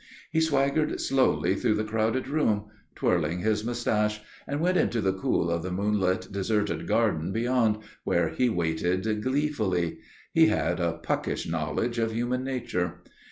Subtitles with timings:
[0.31, 2.63] He swaggered slowly through the crowded room,
[2.95, 8.29] twirling his moustache, and went into the cool of the moonlit deserted garden beyond, where
[8.29, 9.99] he waited gleefully.
[10.33, 13.03] He had a puckish knowledge of human nature.